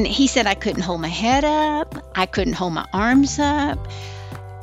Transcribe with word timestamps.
And 0.00 0.08
he 0.08 0.28
said 0.28 0.46
I 0.46 0.54
couldn't 0.54 0.80
hold 0.80 1.02
my 1.02 1.08
head 1.08 1.44
up, 1.44 1.94
I 2.14 2.24
couldn't 2.24 2.54
hold 2.54 2.72
my 2.72 2.88
arms 2.94 3.38
up. 3.38 3.78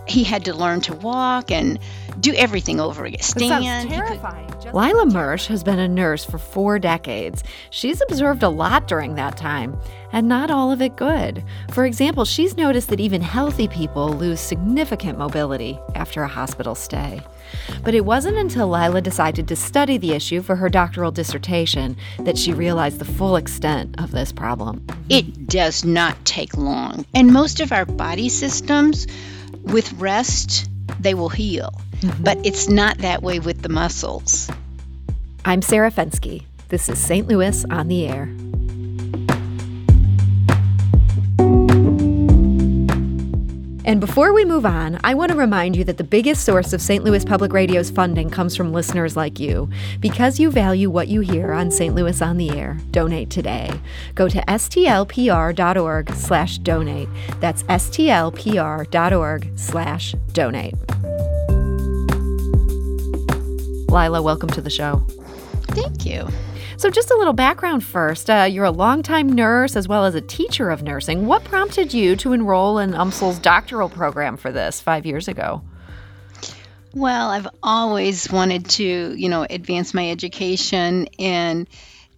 He 0.08 0.24
had 0.24 0.46
to 0.46 0.54
learn 0.56 0.82
to 0.82 0.96
walk 0.96 1.52
and 1.52 1.78
do 2.20 2.34
everything 2.34 2.80
over 2.80 3.06
again. 3.06 3.22
Stand. 3.22 3.64
Sounds 3.64 3.94
terrifying. 3.94 4.52
Lila 4.74 5.06
Mersch 5.06 5.46
has 5.46 5.64
been 5.64 5.78
a 5.78 5.88
nurse 5.88 6.26
for 6.26 6.40
four 6.40 6.80
decades. 6.80 7.44
She's 7.70 8.02
observed 8.10 8.42
a 8.42 8.50
lot 8.50 8.88
during 8.88 9.14
that 9.14 9.38
time, 9.38 9.80
and 10.12 10.28
not 10.28 10.50
all 10.50 10.72
of 10.72 10.82
it 10.82 10.96
good. 10.96 11.44
For 11.72 11.86
example, 11.86 12.26
she's 12.26 12.58
noticed 12.58 12.90
that 12.90 13.00
even 13.00 13.22
healthy 13.22 13.68
people 13.68 14.14
lose 14.14 14.40
significant 14.40 15.20
mobility 15.20 15.78
after 15.94 16.24
a 16.24 16.28
hospital 16.28 16.74
stay. 16.74 17.22
But 17.84 17.94
it 17.94 18.06
wasn't 18.06 18.38
until 18.38 18.70
Lila 18.70 19.02
decided 19.02 19.48
to 19.48 19.56
study 19.56 19.98
the 19.98 20.14
issue 20.14 20.42
for 20.42 20.56
her 20.56 20.70
doctoral 20.70 21.12
dissertation 21.12 21.98
that 22.20 22.38
she 22.38 22.54
realized 22.54 23.00
the 23.00 23.06
full 23.06 23.36
extent 23.36 24.00
of 24.02 24.12
this 24.12 24.32
problem. 24.32 24.86
It 25.10 25.48
does 25.48 25.86
not 25.86 26.24
take 26.26 26.58
long. 26.58 27.06
And 27.14 27.32
most 27.32 27.60
of 27.60 27.72
our 27.72 27.86
body 27.86 28.30
systems, 28.30 29.08
with 29.64 29.92
rest, 29.94 30.70
they 31.00 31.14
will 31.14 31.30
heal. 31.30 31.72
Mm-hmm. 32.00 32.24
But 32.24 32.46
it's 32.46 32.70
not 32.70 33.00
that 33.00 33.24
way 33.24 33.40
with 33.40 33.62
the 33.62 33.70
muscles. 33.70 34.50
I'm 35.46 35.62
Sarah 35.62 35.92
Fenske. 35.92 36.44
This 36.70 36.90
is 36.90 37.00
St. 37.00 37.28
Louis 37.28 37.66
on 37.70 37.88
the 37.88 38.08
Air. 38.08 38.30
And 43.88 44.02
before 44.02 44.34
we 44.34 44.44
move 44.44 44.66
on, 44.66 45.00
I 45.06 45.14
want 45.14 45.32
to 45.32 45.38
remind 45.38 45.78
you 45.78 45.86
that 45.86 45.96
the 45.96 46.04
biggest 46.04 46.44
source 46.44 46.74
of 46.74 46.82
St. 46.82 47.06
Louis 47.06 47.24
Public 47.24 47.54
Radio's 47.54 47.90
funding 47.90 48.30
comes 48.30 48.54
from 48.54 48.74
listeners 48.74 49.16
like 49.16 49.40
you. 49.40 49.70
Because 50.02 50.42
you 50.42 50.52
value 50.52 50.90
what 50.90 51.08
you 51.08 51.22
hear 51.22 51.54
on 51.54 51.72
St. 51.72 51.96
Louis 51.96 52.22
on 52.22 52.36
the 52.36 52.50
Air, 52.50 52.78
donate 52.92 53.30
today. 53.30 53.72
Go 54.14 54.28
to 54.28 54.42
stlpr.org 54.42 56.14
slash 56.16 56.58
donate. 56.58 57.08
That's 57.40 57.64
stlpr.org 57.64 59.52
slash 59.56 60.16
donate. 60.34 60.76
Lila, 63.90 64.22
welcome 64.22 64.50
to 64.50 64.60
the 64.60 64.70
show. 64.70 65.08
Thank 65.70 66.06
you. 66.06 66.28
So, 66.78 66.92
just 66.92 67.10
a 67.10 67.16
little 67.18 67.34
background 67.34 67.84
first. 67.84 68.30
Uh, 68.30 68.48
you're 68.50 68.66
a 68.66 68.72
longtime 68.72 69.34
nurse 69.34 69.76
as 69.76 69.88
well 69.88 70.06
as 70.06 70.14
a 70.14 70.22
teacher 70.22 70.70
of 70.70 70.84
nursing. 70.84 71.26
What 71.26 71.44
prompted 71.44 71.92
you 71.92 72.16
to 72.18 72.34
enroll 72.34 72.78
in 72.78 72.92
UMSL's 72.92 73.40
doctoral 73.40 73.90
program 73.90 74.38
for 74.38 74.52
this 74.52 74.80
five 74.80 75.04
years 75.04 75.28
ago? 75.28 75.64
Well, 76.94 77.32
I've 77.32 77.48
always 77.64 78.32
wanted 78.32 78.70
to, 78.72 78.84
you 78.84 79.28
know, 79.28 79.44
advance 79.50 79.96
my 79.96 80.12
education, 80.12 81.08
and 81.18 81.68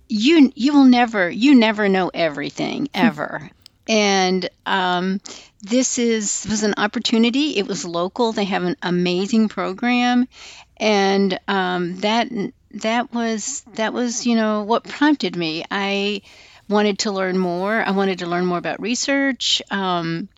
you 0.10 0.52
you 0.56 0.74
will 0.74 0.84
never 0.86 1.30
you 1.30 1.56
never 1.56 1.88
know 1.88 2.12
everything 2.14 2.90
ever. 2.94 3.50
and 3.88 4.50
um, 4.66 5.22
this 5.62 5.98
is 5.98 6.46
was 6.50 6.64
an 6.64 6.74
opportunity. 6.78 7.58
It 7.58 7.66
was 7.66 7.86
local. 7.86 8.34
They 8.34 8.44
have 8.44 8.64
an 8.64 8.76
amazing 8.82 9.48
program, 9.48 10.28
and 10.76 11.40
um, 11.48 11.96
that 12.02 12.28
that 12.72 13.14
was 13.14 13.62
that 13.76 13.94
was 13.94 14.26
you 14.26 14.36
know 14.36 14.64
what 14.64 14.84
prompted 14.84 15.36
me. 15.36 15.66
I 15.70 16.22
wanted 16.68 17.00
to 17.00 17.12
learn 17.12 17.38
more. 17.38 17.82
I 17.82 17.92
wanted 17.92 18.20
to 18.20 18.28
learn 18.28 18.46
more 18.46 18.58
about 18.58 18.80
research. 18.80 19.62
Um, 19.72 20.30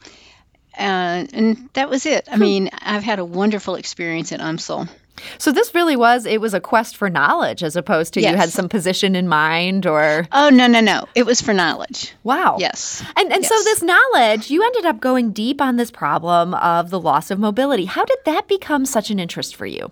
uh, 0.78 1.28
and 1.34 1.70
that 1.74 1.90
was 1.90 2.06
it. 2.06 2.28
I 2.32 2.36
hmm. 2.36 2.42
mean, 2.42 2.70
I've 2.80 3.04
had 3.04 3.20
a 3.20 3.26
wonderful 3.26 3.76
experience 3.76 4.32
at 4.32 4.40
UMSL. 4.40 4.88
So 5.38 5.52
this 5.52 5.76
really 5.76 5.96
was 5.96 6.26
it 6.26 6.42
was 6.42 6.54
a 6.54 6.60
quest 6.60 6.98
for 6.98 7.10
knowledge 7.10 7.62
as 7.62 7.76
opposed 7.76 8.14
to 8.16 8.22
yes. 8.22 8.32
you 8.32 8.38
had 8.38 8.50
some 8.50 8.70
position 8.70 9.16
in 9.16 9.28
mind 9.28 9.86
or 9.86 10.28
Oh 10.32 10.50
no 10.50 10.66
no 10.66 10.80
no. 10.80 11.06
It 11.14 11.26
was 11.26 11.42
for 11.42 11.54
knowledge. 11.54 12.14
Wow. 12.24 12.58
Yes. 12.60 13.04
And 13.16 13.32
and 13.32 13.44
yes. 13.44 13.50
so 13.50 13.64
this 13.64 13.84
knowledge, 13.84 14.50
you 14.50 14.64
ended 14.64 14.86
up 14.86 15.00
going 15.00 15.32
deep 15.32 15.62
on 15.62 15.76
this 15.76 15.92
problem 15.92 16.54
of 16.56 16.90
the 16.90 17.00
loss 17.00 17.30
of 17.30 17.38
mobility. 17.38 17.86
How 17.86 18.06
did 18.06 18.18
that 18.26 18.48
become 18.48 18.86
such 18.86 19.12
an 19.12 19.20
interest 19.20 19.56
for 19.56 19.66
you? 19.66 19.92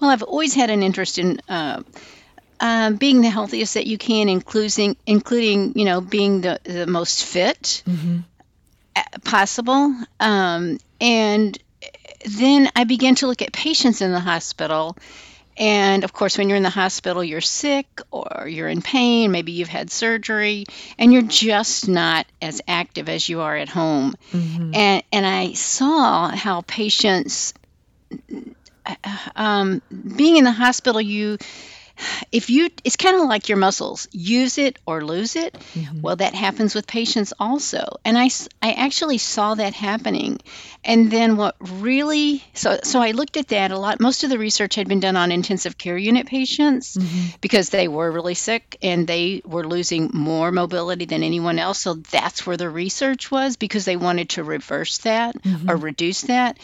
Well, 0.00 0.10
I've 0.10 0.22
always 0.22 0.54
had 0.54 0.70
an 0.70 0.82
interest 0.82 1.18
in 1.18 1.40
uh, 1.48 1.82
uh, 2.60 2.90
being 2.92 3.20
the 3.20 3.30
healthiest 3.30 3.74
that 3.74 3.86
you 3.86 3.98
can, 3.98 4.28
including 4.28 4.96
including 5.06 5.78
you 5.78 5.84
know 5.84 6.00
being 6.00 6.40
the 6.40 6.60
the 6.64 6.86
most 6.86 7.24
fit 7.24 7.82
mm-hmm. 7.86 8.20
possible. 9.24 9.94
Um, 10.20 10.78
and 11.00 11.58
then 12.24 12.70
I 12.74 12.84
began 12.84 13.14
to 13.16 13.26
look 13.26 13.42
at 13.42 13.52
patients 13.52 14.00
in 14.00 14.12
the 14.12 14.20
hospital. 14.20 14.96
And 15.58 16.04
of 16.04 16.12
course, 16.12 16.36
when 16.36 16.48
you're 16.48 16.56
in 16.56 16.62
the 16.62 16.70
hospital, 16.70 17.24
you're 17.24 17.40
sick 17.40 17.86
or 18.10 18.46
you're 18.46 18.68
in 18.68 18.82
pain, 18.82 19.30
maybe 19.30 19.52
you've 19.52 19.68
had 19.68 19.90
surgery, 19.90 20.66
and 20.98 21.12
you're 21.14 21.22
just 21.22 21.88
not 21.88 22.26
as 22.42 22.60
active 22.68 23.08
as 23.08 23.26
you 23.26 23.40
are 23.40 23.56
at 23.56 23.70
home. 23.70 24.14
Mm-hmm. 24.32 24.74
And, 24.74 25.02
and 25.10 25.26
I 25.26 25.54
saw 25.54 26.28
how 26.28 26.60
patients 26.60 27.54
um, 29.34 29.82
being 30.16 30.36
in 30.36 30.44
the 30.44 30.52
hospital, 30.52 31.00
you 31.00 31.38
if 32.32 32.50
you 32.50 32.68
it's 32.84 32.96
kind 32.96 33.16
of 33.16 33.28
like 33.28 33.48
your 33.48 33.58
muscles. 33.58 34.08
Use 34.12 34.58
it 34.58 34.78
or 34.86 35.04
lose 35.04 35.36
it. 35.36 35.54
Mm-hmm. 35.54 36.00
well 36.02 36.16
that 36.16 36.34
happens 36.34 36.74
with 36.74 36.86
patients 36.86 37.32
also. 37.38 37.98
And 38.04 38.18
i 38.18 38.28
i 38.62 38.72
actually 38.72 39.18
saw 39.18 39.54
that 39.54 39.74
happening. 39.74 40.38
And 40.84 41.10
then 41.10 41.36
what 41.36 41.56
really 41.60 42.44
so 42.54 42.78
so 42.82 43.00
i 43.00 43.12
looked 43.12 43.36
at 43.36 43.48
that 43.48 43.70
a 43.70 43.78
lot. 43.78 44.00
Most 44.00 44.24
of 44.24 44.30
the 44.30 44.38
research 44.38 44.74
had 44.74 44.88
been 44.88 45.00
done 45.00 45.16
on 45.16 45.32
intensive 45.32 45.78
care 45.78 45.96
unit 45.98 46.26
patients 46.26 46.96
mm-hmm. 46.96 47.36
because 47.40 47.70
they 47.70 47.88
were 47.88 48.10
really 48.10 48.34
sick 48.34 48.76
and 48.82 49.06
they 49.06 49.42
were 49.44 49.66
losing 49.66 50.10
more 50.12 50.52
mobility 50.52 51.06
than 51.06 51.22
anyone 51.22 51.58
else. 51.58 51.80
So 51.80 51.94
that's 51.94 52.46
where 52.46 52.56
the 52.56 52.70
research 52.70 53.30
was 53.30 53.56
because 53.56 53.84
they 53.84 53.96
wanted 53.96 54.30
to 54.30 54.44
reverse 54.44 54.98
that 54.98 55.40
mm-hmm. 55.42 55.70
or 55.70 55.76
reduce 55.76 56.22
that 56.22 56.58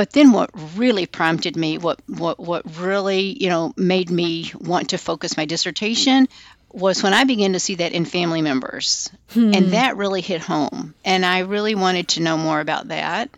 but 0.00 0.12
then 0.12 0.32
what 0.32 0.48
really 0.76 1.04
prompted 1.04 1.58
me 1.58 1.76
what 1.76 2.00
what 2.08 2.40
what 2.40 2.78
really 2.78 3.36
you 3.38 3.50
know 3.50 3.74
made 3.76 4.08
me 4.08 4.50
want 4.58 4.88
to 4.88 4.96
focus 4.96 5.36
my 5.36 5.44
dissertation 5.44 6.26
was 6.72 7.02
when 7.02 7.12
I 7.12 7.24
began 7.24 7.52
to 7.52 7.60
see 7.60 7.74
that 7.74 7.92
in 7.92 8.06
family 8.06 8.40
members 8.40 9.10
hmm. 9.34 9.52
and 9.52 9.72
that 9.72 9.98
really 9.98 10.22
hit 10.22 10.40
home 10.40 10.94
and 11.04 11.26
I 11.26 11.40
really 11.40 11.74
wanted 11.74 12.08
to 12.08 12.22
know 12.22 12.38
more 12.38 12.60
about 12.60 12.88
that 12.88 13.28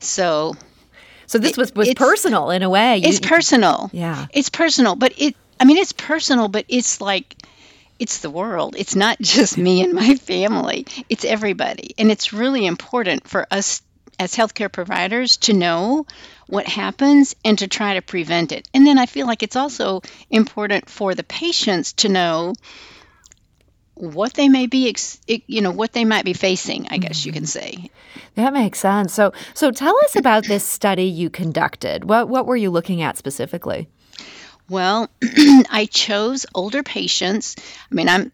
so 0.00 0.54
so 1.26 1.36
this 1.36 1.50
it, 1.50 1.58
was 1.58 1.74
was 1.74 1.92
personal 1.92 2.48
in 2.48 2.62
a 2.62 2.70
way 2.70 2.96
you, 2.96 3.10
it's 3.10 3.20
personal 3.20 3.90
yeah 3.92 4.24
it's 4.32 4.48
personal 4.48 4.96
but 4.96 5.12
it 5.18 5.36
I 5.60 5.66
mean 5.66 5.76
it's 5.76 5.92
personal 5.92 6.48
but 6.48 6.64
it's 6.68 6.98
like 6.98 7.36
it's 7.98 8.18
the 8.18 8.28
world. 8.28 8.76
It's 8.76 8.94
not 8.94 9.18
just 9.22 9.56
me 9.56 9.82
and 9.82 9.94
my 9.94 10.16
family. 10.16 10.86
It's 11.08 11.24
everybody. 11.24 11.94
And 11.96 12.10
it's 12.10 12.30
really 12.30 12.66
important 12.66 13.26
for 13.26 13.46
us 13.50 13.80
as 14.18 14.34
healthcare 14.34 14.70
providers 14.70 15.36
to 15.38 15.52
know 15.52 16.06
what 16.46 16.66
happens 16.66 17.34
and 17.44 17.58
to 17.58 17.68
try 17.68 17.94
to 17.94 18.02
prevent 18.02 18.52
it. 18.52 18.68
And 18.72 18.86
then 18.86 18.98
I 18.98 19.06
feel 19.06 19.26
like 19.26 19.42
it's 19.42 19.56
also 19.56 20.02
important 20.30 20.88
for 20.88 21.14
the 21.14 21.24
patients 21.24 21.94
to 21.94 22.08
know 22.08 22.54
what 23.94 24.34
they 24.34 24.50
may 24.50 24.66
be 24.66 24.94
you 25.26 25.62
know 25.62 25.70
what 25.70 25.94
they 25.94 26.04
might 26.04 26.26
be 26.26 26.34
facing 26.34 26.86
i 26.90 26.98
guess 26.98 27.24
you 27.24 27.32
can 27.32 27.44
mm-hmm. 27.44 27.80
say 27.80 27.90
that 28.34 28.52
makes 28.52 28.78
sense 28.78 29.14
so 29.14 29.32
so 29.54 29.70
tell 29.70 29.96
us 30.04 30.14
about 30.16 30.44
this 30.44 30.62
study 30.62 31.04
you 31.04 31.30
conducted 31.30 32.04
what 32.04 32.28
what 32.28 32.44
were 32.44 32.56
you 32.56 32.70
looking 32.70 33.00
at 33.00 33.16
specifically 33.16 33.88
well, 34.68 35.08
I 35.22 35.88
chose 35.88 36.44
older 36.52 36.82
patients. 36.82 37.54
I 37.88 37.94
mean, 37.94 38.08
I'm 38.08 38.32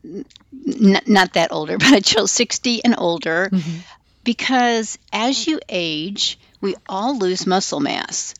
n- 0.66 1.00
not 1.06 1.34
that 1.34 1.52
older, 1.52 1.76
but 1.78 1.92
I 1.92 2.00
chose 2.00 2.30
60 2.32 2.84
and 2.84 2.94
older 2.96 3.50
mm-hmm 3.52 3.78
because 4.24 4.98
as 5.12 5.46
you 5.46 5.60
age, 5.68 6.38
we 6.60 6.76
all 6.88 7.18
lose 7.18 7.46
muscle 7.46 7.80
mass. 7.80 8.34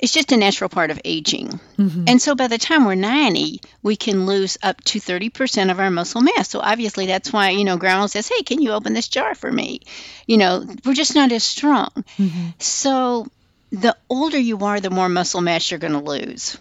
It's 0.00 0.12
just 0.12 0.30
a 0.30 0.36
natural 0.36 0.70
part 0.70 0.92
of 0.92 1.00
aging. 1.04 1.58
Mm-hmm. 1.76 2.04
And 2.06 2.22
so 2.22 2.36
by 2.36 2.46
the 2.46 2.56
time 2.56 2.84
we're 2.84 2.94
90, 2.94 3.60
we 3.82 3.96
can 3.96 4.26
lose 4.26 4.56
up 4.62 4.82
to 4.84 5.00
30% 5.00 5.72
of 5.72 5.80
our 5.80 5.90
muscle 5.90 6.20
mass. 6.20 6.48
So 6.48 6.60
obviously 6.60 7.06
that's 7.06 7.32
why, 7.32 7.50
you 7.50 7.64
know, 7.64 7.76
grandma 7.76 8.06
says, 8.06 8.28
"Hey, 8.28 8.42
can 8.42 8.62
you 8.62 8.72
open 8.72 8.94
this 8.94 9.08
jar 9.08 9.34
for 9.34 9.50
me?" 9.50 9.80
You 10.26 10.36
know, 10.36 10.64
we're 10.84 10.94
just 10.94 11.16
not 11.16 11.32
as 11.32 11.42
strong. 11.42 11.90
Mm-hmm. 12.16 12.50
So 12.60 13.26
the 13.70 13.96
older 14.08 14.38
you 14.38 14.58
are, 14.60 14.80
the 14.80 14.90
more 14.90 15.08
muscle 15.08 15.40
mass 15.40 15.70
you're 15.70 15.80
going 15.80 15.92
to 15.92 15.98
lose. 15.98 16.56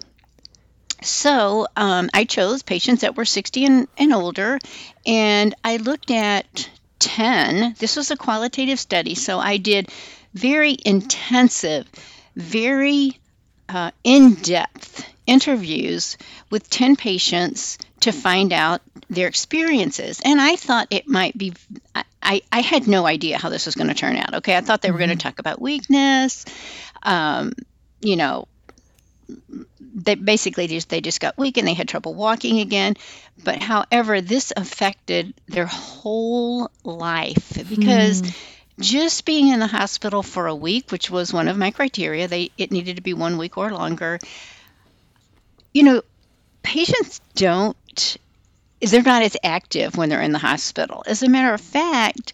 So 1.04 1.68
um, 1.76 2.10
I 2.14 2.26
chose 2.26 2.64
patients 2.64 3.02
that 3.02 3.16
were 3.16 3.26
60 3.26 3.66
and, 3.66 3.88
and 3.98 4.14
older, 4.14 4.58
and 5.06 5.54
I 5.64 5.78
looked 5.78 6.10
at 6.10 6.70
10, 7.00 7.76
this 7.80 7.96
was 7.96 8.12
a 8.12 8.18
qualitative 8.18 8.80
study, 8.80 9.16
so 9.16 9.40
I 9.40 9.58
did 9.58 9.90
very 10.34 10.78
intensive, 10.86 11.88
very 12.36 13.20
uh, 13.70 13.92
in 14.04 14.36
depth 14.36 15.06
interviews 15.26 16.18
with 16.50 16.70
10 16.70 16.96
patients 16.96 17.78
to 18.00 18.12
find 18.12 18.54
out 18.54 18.82
their 19.10 19.28
experiences. 19.28 20.22
And 20.24 20.40
I 20.40 20.56
thought 20.56 20.88
it 20.90 21.08
might 21.08 21.38
be, 21.38 21.54
I, 22.24 22.42
I 22.52 22.62
had 22.62 22.88
no 22.88 23.06
idea 23.06 23.38
how 23.38 23.50
this 23.50 23.66
was 23.66 23.76
going 23.76 23.90
to 23.90 23.94
turn 23.94 24.16
out. 24.16 24.36
Okay. 24.36 24.56
I 24.56 24.62
thought 24.62 24.82
they 24.82 24.92
were 24.92 24.98
going 24.98 25.10
to 25.10 25.16
mm-hmm. 25.16 25.28
talk 25.28 25.40
about 25.40 25.62
weakness, 25.62 26.46
um, 27.04 27.54
you 28.02 28.16
know, 28.16 28.48
they 29.98 30.14
basically 30.14 30.68
just 30.68 30.90
they 30.90 31.02
just 31.02 31.20
got 31.20 31.38
weak 31.38 31.58
and 31.58 31.68
they 31.68 31.74
had 31.74 31.88
trouble 31.88 32.14
walking 32.14 32.60
again. 32.60 32.96
But 33.44 33.62
however, 33.62 34.22
this 34.22 34.54
affected 34.56 35.34
their 35.48 35.66
whole 35.66 36.70
life 36.84 37.58
because 37.68 38.22
mm. 38.22 38.38
just 38.80 39.26
being 39.26 39.48
in 39.48 39.60
the 39.60 39.68
hospital 39.68 40.22
for 40.22 40.46
a 40.46 40.56
week, 40.56 40.92
which 40.92 41.10
was 41.10 41.34
one 41.34 41.48
of 41.48 41.58
my 41.58 41.72
criteria, 41.72 42.28
they 42.28 42.52
it 42.58 42.72
needed 42.72 42.98
to 42.98 43.02
be 43.02 43.16
one 43.16 43.40
week 43.40 43.58
or 43.58 43.72
longer. 43.72 44.20
You 45.74 45.84
know, 45.84 46.02
patients 46.62 47.20
don't 47.34 48.18
they're 48.80 49.02
not 49.02 49.24
as 49.24 49.36
active 49.44 49.98
when 49.98 50.10
they're 50.10 50.22
in 50.22 50.32
the 50.32 50.38
hospital. 50.38 51.04
As 51.08 51.24
a 51.24 51.30
matter 51.30 51.56
of 51.56 51.62
fact, 51.62 52.34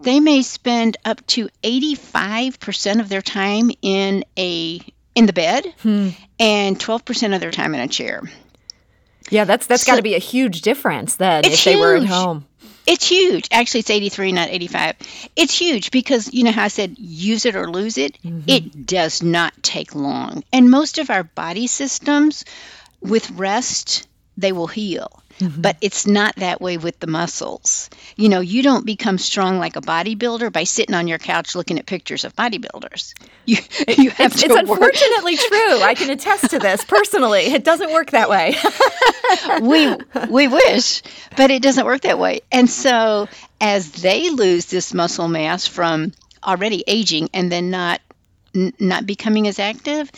they 0.00 0.18
may 0.18 0.42
spend 0.42 0.96
up 1.04 1.24
to 1.28 1.48
85% 1.62 2.98
of 2.98 3.08
their 3.08 3.22
time 3.22 3.70
in 3.80 4.24
a 4.36 4.80
in 5.16 5.26
the 5.26 5.32
bed 5.32 5.74
hmm. 5.82 6.10
and 6.38 6.78
12% 6.78 7.34
of 7.34 7.40
their 7.40 7.50
time 7.50 7.74
in 7.74 7.80
a 7.80 7.88
chair. 7.88 8.22
Yeah, 9.30 9.44
that's 9.44 9.66
that's 9.66 9.84
so, 9.84 9.92
got 9.92 9.96
to 9.96 10.02
be 10.02 10.14
a 10.14 10.20
huge 10.20 10.60
difference 10.62 11.16
then 11.16 11.44
if 11.44 11.64
they 11.64 11.74
were 11.74 11.96
at 11.96 12.04
home. 12.04 12.46
It's 12.86 13.08
huge. 13.08 13.48
Actually, 13.50 13.80
it's 13.80 13.90
83, 13.90 14.30
not 14.30 14.48
85. 14.48 14.94
It's 15.34 15.58
huge 15.58 15.90
because, 15.90 16.32
you 16.32 16.44
know 16.44 16.52
how 16.52 16.62
I 16.62 16.68
said 16.68 16.96
use 16.98 17.44
it 17.44 17.56
or 17.56 17.68
lose 17.68 17.98
it? 17.98 18.16
Mm-hmm. 18.22 18.42
It 18.46 18.86
does 18.86 19.24
not 19.24 19.60
take 19.60 19.96
long. 19.96 20.44
And 20.52 20.70
most 20.70 20.98
of 20.98 21.10
our 21.10 21.24
body 21.24 21.66
systems, 21.66 22.44
with 23.00 23.28
rest, 23.32 24.06
they 24.36 24.52
will 24.52 24.68
heal. 24.68 25.20
Mm-hmm. 25.38 25.60
But 25.60 25.76
it's 25.82 26.06
not 26.06 26.36
that 26.36 26.60
way 26.60 26.78
with 26.78 26.98
the 26.98 27.06
muscles. 27.06 27.90
You 28.16 28.30
know, 28.30 28.40
you 28.40 28.62
don't 28.62 28.86
become 28.86 29.18
strong 29.18 29.58
like 29.58 29.76
a 29.76 29.82
bodybuilder 29.82 30.50
by 30.50 30.64
sitting 30.64 30.94
on 30.94 31.08
your 31.08 31.18
couch 31.18 31.54
looking 31.54 31.78
at 31.78 31.86
pictures 31.86 32.24
of 32.24 32.34
bodybuilders. 32.34 33.14
You, 33.48 33.58
you 33.86 34.10
have 34.10 34.32
it's, 34.32 34.42
to 34.42 34.46
it's 34.46 34.68
work. 34.68 34.80
It's 34.82 35.02
unfortunately 35.02 35.36
true. 35.36 35.80
I 35.80 35.94
can 35.94 36.10
attest 36.10 36.50
to 36.50 36.58
this 36.58 36.84
personally. 36.84 37.42
It 37.42 37.62
doesn't 37.62 37.92
work 37.92 38.10
that 38.10 38.28
way. 38.28 38.56
we 39.62 39.96
we 40.28 40.48
wish, 40.48 41.02
but 41.36 41.52
it 41.52 41.62
doesn't 41.62 41.86
work 41.86 42.00
that 42.00 42.18
way. 42.18 42.40
And 42.50 42.68
so 42.68 43.28
as 43.60 43.92
they 43.92 44.30
lose 44.30 44.66
this 44.66 44.92
muscle 44.92 45.28
mass 45.28 45.68
from 45.68 46.12
already 46.42 46.82
aging 46.88 47.28
and 47.32 47.52
then 47.52 47.70
not 47.70 48.00
n- 48.52 48.72
not 48.80 49.06
becoming 49.06 49.46
as 49.46 49.60
active, 49.60 50.10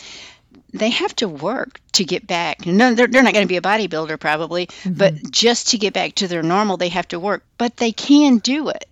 they 0.73 0.89
have 0.89 1.15
to 1.17 1.27
work 1.27 1.79
to 1.93 2.03
get 2.03 2.27
back. 2.27 2.65
No, 2.65 2.93
they're, 2.93 3.07
they're 3.07 3.23
not 3.23 3.33
going 3.33 3.45
to 3.45 3.49
be 3.49 3.57
a 3.57 3.61
bodybuilder 3.61 4.19
probably, 4.19 4.67
mm-hmm. 4.67 4.93
but 4.93 5.31
just 5.31 5.69
to 5.69 5.77
get 5.77 5.93
back 5.93 6.15
to 6.15 6.27
their 6.27 6.43
normal, 6.43 6.77
they 6.77 6.89
have 6.89 7.07
to 7.09 7.19
work. 7.19 7.43
But 7.57 7.77
they 7.77 7.91
can 7.91 8.37
do 8.37 8.69
it. 8.69 8.85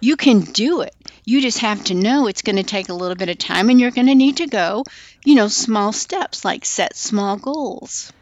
You 0.00 0.16
can 0.16 0.40
do 0.40 0.82
it. 0.82 0.94
You 1.24 1.40
just 1.40 1.58
have 1.58 1.82
to 1.84 1.94
know 1.94 2.26
it's 2.26 2.42
going 2.42 2.56
to 2.56 2.62
take 2.62 2.88
a 2.88 2.94
little 2.94 3.16
bit 3.16 3.28
of 3.28 3.38
time 3.38 3.70
and 3.70 3.80
you're 3.80 3.90
going 3.90 4.06
to 4.06 4.14
need 4.14 4.36
to 4.36 4.46
go, 4.46 4.84
you 5.24 5.34
know, 5.34 5.48
small 5.48 5.92
steps 5.92 6.44
like 6.44 6.64
set 6.64 6.96
small 6.96 7.36
goals. 7.36 8.12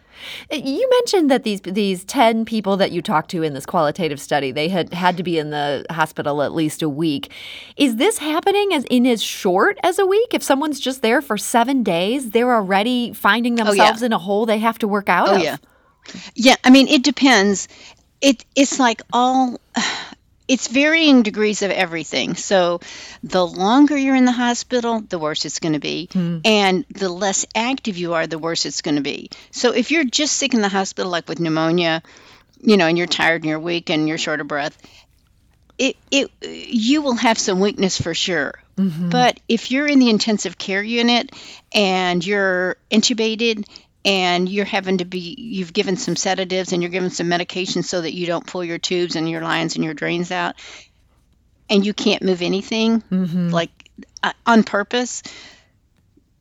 Uh, 0.53 0.57
you 0.57 0.89
mentioned 0.91 1.31
that 1.31 1.45
these 1.45 1.61
these 1.63 2.05
10 2.05 2.45
people 2.45 2.77
that 2.77 2.93
you 2.93 3.03
talked 3.03 3.31
to 3.31 3.43
in 3.43 3.55
this 3.55 3.67
qualitative 3.67 4.21
study, 4.21 4.53
they 4.53 4.69
had 4.69 4.93
had 4.93 5.17
to 5.17 5.23
be 5.23 5.39
in 5.39 5.51
the 5.51 5.85
hospital 5.91 6.43
at 6.43 6.53
least 6.53 6.83
a 6.83 6.89
week. 6.89 7.31
Is 7.77 7.97
this 7.97 8.19
happening 8.19 8.73
as 8.73 8.85
in 8.85 9.07
as 9.07 9.23
short 9.23 9.79
as 9.83 9.99
a 9.99 10.07
week? 10.07 10.35
If 10.35 10.43
someone's 10.43 10.81
just 10.81 11.03
there 11.03 11.21
for 11.21 11.37
7 11.37 11.83
days, 11.83 12.31
they're 12.31 12.55
already 12.55 13.13
finding 13.13 13.57
themselves 13.57 14.03
oh, 14.03 14.05
yeah. 14.05 14.07
in 14.07 14.13
a 14.13 14.19
hole 14.19 14.47
they 14.47 14.59
have 14.59 14.79
to 14.79 14.89
work 14.89 15.09
out 15.09 15.29
oh, 15.29 15.37
of. 15.37 15.43
yeah. 15.43 15.57
Yeah, 16.35 16.57
I 16.65 16.71
mean 16.71 16.89
it 16.89 17.03
depends. 17.03 17.69
It 18.21 18.45
it's 18.55 18.79
like 18.79 19.03
all 19.13 19.59
it's 20.47 20.69
varying 20.69 21.23
degrees 21.23 21.63
of 21.63 21.71
everything. 21.71 22.35
So 22.35 22.81
the 23.23 23.47
longer 23.47 23.97
you're 23.97 24.15
in 24.15 24.27
the 24.27 24.33
hospital, 24.33 25.01
the 25.01 25.19
worse 25.19 25.45
it's 25.45 25.59
going 25.59 25.73
to 25.73 25.81
be. 25.81 26.09
Mm. 26.13 26.43
And 26.45 26.85
the 26.91 27.09
less 27.09 27.47
active 27.55 27.97
you 27.97 28.15
are, 28.15 28.27
the 28.27 28.39
worse 28.39 28.67
it's 28.67 28.83
going 28.83 28.97
to 28.97 29.03
be. 29.03 29.31
So 29.51 29.73
if 29.73 29.91
you're 29.91 30.05
just 30.05 30.35
sick 30.35 30.53
in 30.55 30.61
the 30.61 30.69
hospital, 30.69 31.11
like 31.11 31.29
with 31.29 31.41
pneumonia, 31.41 32.03
you 32.61 32.77
know, 32.77 32.87
and 32.87 32.99
you're 32.99 33.07
tired 33.07 33.43
and 33.43 33.51
you're 33.51 33.61
weak 33.61 33.91
and 33.91 34.07
you're 34.07 34.19
short 34.19 34.41
of 34.41 34.49
breath, 34.49 34.77
it, 35.79 35.97
it 36.11 36.31
you 36.43 37.03
will 37.03 37.15
have 37.15 37.39
some 37.39 37.61
weakness 37.61 38.01
for 38.01 38.15
sure. 38.15 38.55
Mm-hmm. 38.77 39.11
But 39.11 39.41
if 39.49 39.71
you're 39.71 39.87
in 39.87 39.99
the 39.99 40.11
intensive 40.11 40.59
care 40.59 40.83
unit 40.83 41.31
and 41.73 42.25
you're 42.25 42.77
intubated 42.91 43.67
and 44.05 44.49
you're 44.49 44.65
having 44.65 44.99
to 44.99 45.05
be 45.05 45.35
you've 45.39 45.73
given 45.73 45.97
some 45.97 46.17
sedatives 46.17 46.73
and 46.73 46.83
you're 46.83 46.91
given 46.91 47.11
some 47.11 47.29
medication 47.29 47.83
so 47.83 48.01
that 48.01 48.15
you 48.15 48.27
don't 48.27 48.47
pull 48.47 48.65
your 48.65 48.79
tubes 48.79 49.17
and 49.17 49.29
your 49.29 49.43
lines 49.43 49.77
and 49.77 49.85
your 49.85 49.95
drains 49.95 50.31
out 50.31 50.55
and 51.71 51.85
you 51.85 51.95
can't 51.95 52.23
move 52.23 52.43
anything 52.43 53.01
mm-hmm. 53.03 53.49
like 53.51 53.71
uh, 54.23 54.33
on 54.47 54.63
purpose 54.63 55.23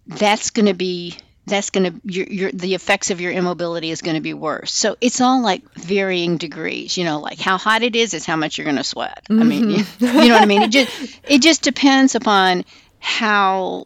that's 0.07 0.49
going 0.49 0.65
to 0.65 0.73
be 0.73 1.15
that's 1.45 1.69
going 1.71 1.91
to 1.91 2.01
your, 2.05 2.25
your 2.27 2.51
the 2.51 2.73
effects 2.73 3.11
of 3.11 3.19
your 3.19 3.31
immobility 3.31 3.91
is 3.91 4.01
going 4.01 4.15
to 4.15 4.21
be 4.21 4.33
worse 4.33 4.71
so 4.71 4.95
it's 5.01 5.21
all 5.21 5.41
like 5.41 5.61
varying 5.75 6.37
degrees 6.37 6.97
you 6.97 7.03
know 7.03 7.19
like 7.19 7.39
how 7.39 7.57
hot 7.57 7.83
it 7.83 7.95
is 7.95 8.13
is 8.13 8.25
how 8.25 8.35
much 8.35 8.57
you're 8.57 8.65
going 8.65 8.77
to 8.77 8.83
sweat 8.83 9.23
mm-hmm. 9.29 9.41
i 9.41 9.45
mean 9.45 9.69
you, 9.69 9.85
you 9.99 10.29
know 10.29 10.35
what 10.35 10.41
i 10.41 10.45
mean 10.45 10.61
it 10.61 10.71
just 10.71 11.19
it 11.23 11.41
just 11.41 11.61
depends 11.61 12.15
upon 12.15 12.63
how 12.99 13.85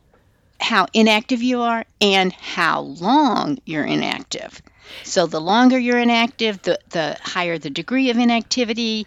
how 0.59 0.87
inactive 0.93 1.41
you 1.41 1.61
are 1.61 1.85
and 2.01 2.31
how 2.33 2.81
long 2.81 3.59
you're 3.65 3.85
inactive. 3.85 4.61
So 5.03 5.27
the 5.27 5.41
longer 5.41 5.77
you're 5.77 5.99
inactive, 5.99 6.61
the, 6.63 6.79
the 6.89 7.17
higher 7.21 7.57
the 7.57 7.69
degree 7.69 8.09
of 8.09 8.17
inactivity, 8.17 9.05